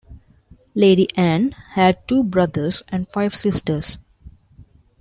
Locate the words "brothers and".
2.23-3.07